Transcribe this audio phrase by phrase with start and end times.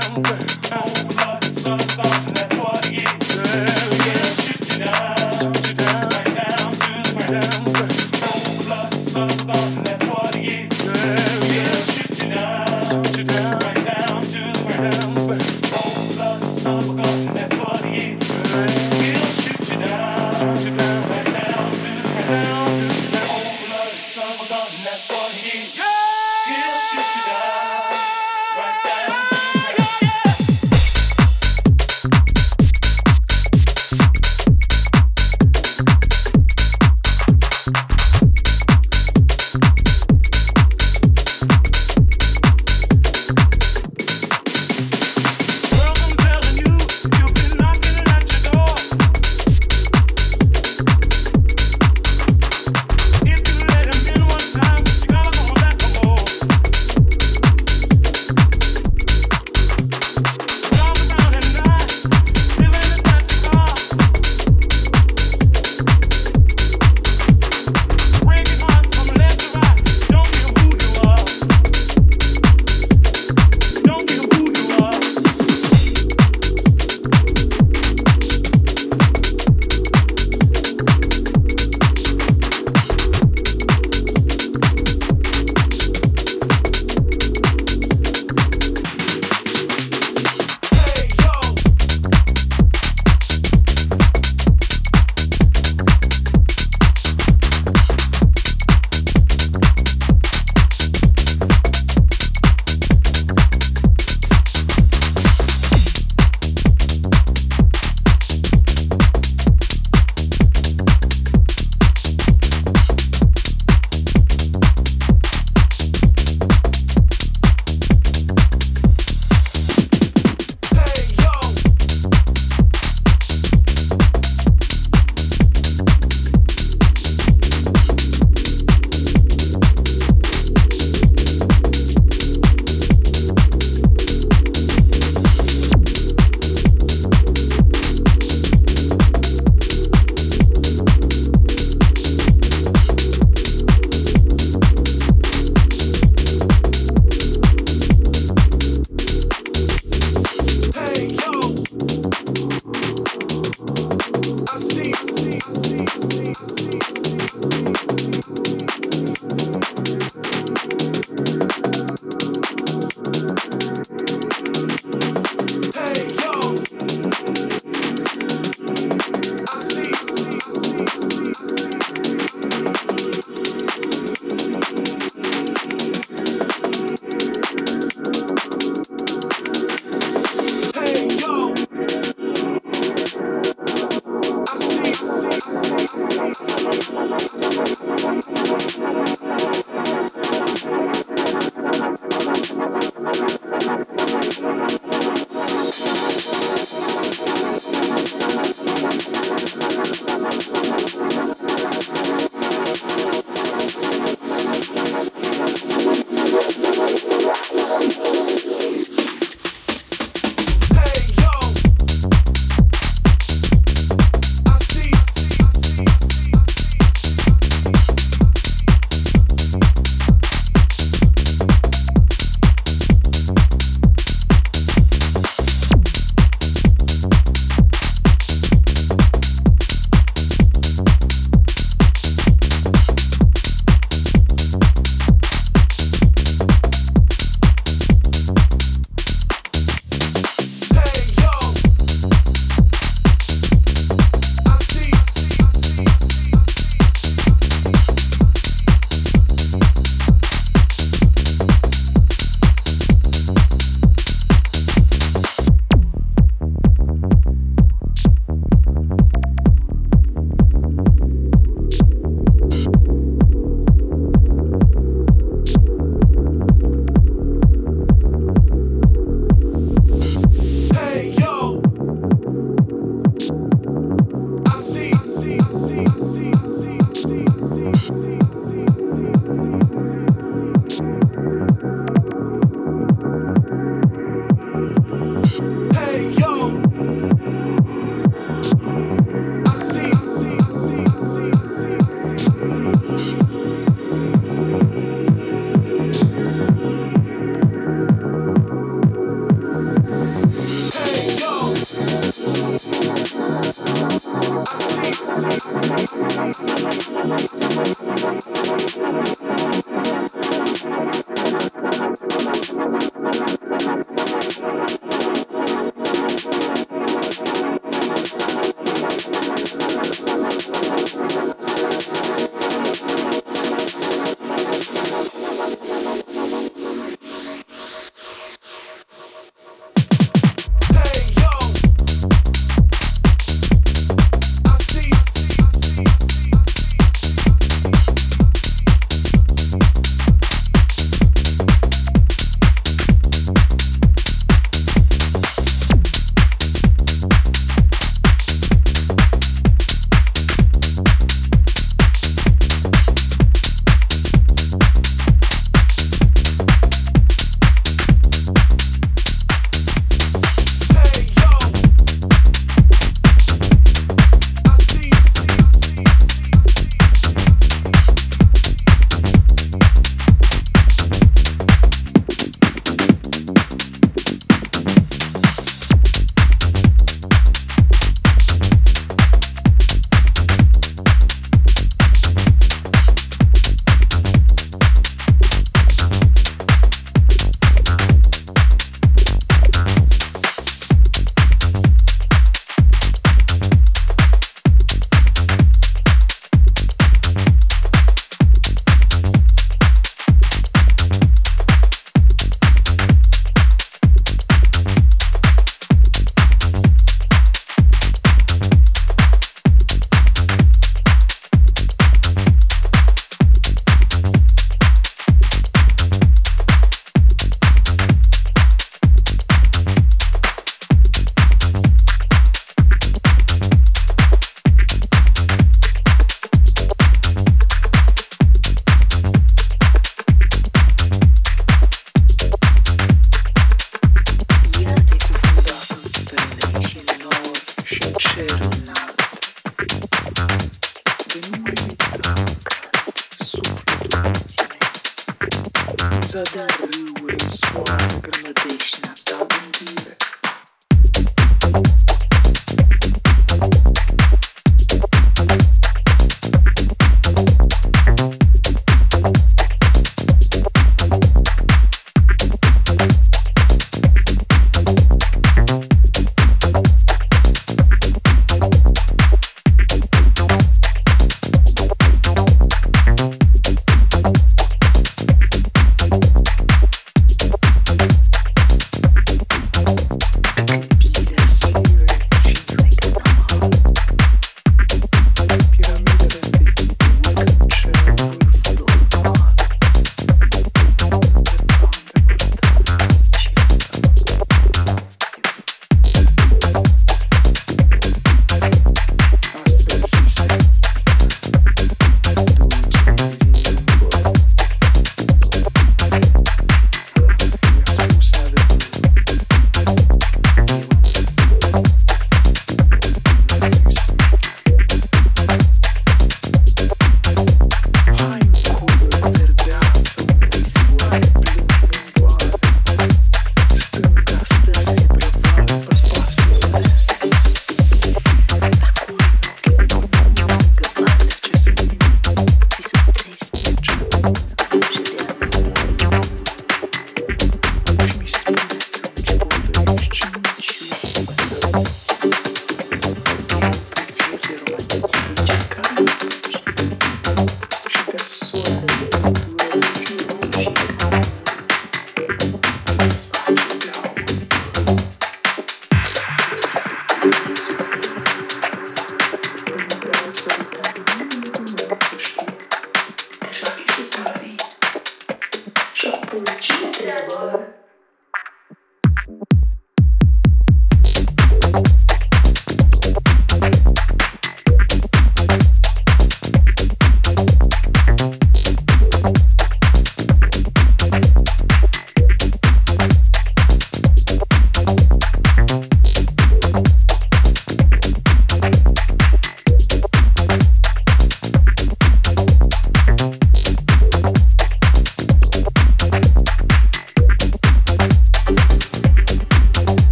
[0.00, 0.47] Hey,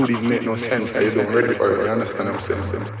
[0.00, 1.84] Would even make no sense because you don't ready for it.
[1.84, 2.95] You understand what I'm saying?